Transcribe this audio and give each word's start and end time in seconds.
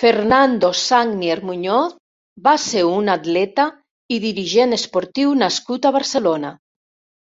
Fernando 0.00 0.70
Sagnier 0.80 1.36
Muñoz 1.50 1.94
va 2.48 2.56
ser 2.64 2.82
un 2.94 3.12
atleta 3.14 3.68
i 4.18 4.20
dirigent 4.26 4.80
esportiu 4.80 5.38
nascut 5.46 5.90
a 5.90 5.96
Barcelona. 6.00 6.54